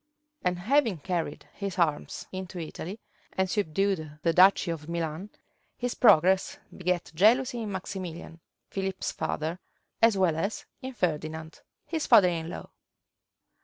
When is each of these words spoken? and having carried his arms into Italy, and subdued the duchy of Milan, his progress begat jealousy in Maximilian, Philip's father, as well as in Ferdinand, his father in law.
and 0.43 0.57
having 0.57 0.97
carried 0.97 1.45
his 1.53 1.77
arms 1.77 2.25
into 2.31 2.57
Italy, 2.57 2.99
and 3.33 3.47
subdued 3.47 4.17
the 4.23 4.33
duchy 4.33 4.71
of 4.71 4.89
Milan, 4.89 5.29
his 5.77 5.93
progress 5.93 6.57
begat 6.75 7.11
jealousy 7.13 7.61
in 7.61 7.71
Maximilian, 7.71 8.39
Philip's 8.71 9.11
father, 9.11 9.59
as 10.01 10.17
well 10.17 10.35
as 10.35 10.65
in 10.81 10.93
Ferdinand, 10.93 11.61
his 11.85 12.07
father 12.07 12.29
in 12.29 12.49
law. 12.49 12.71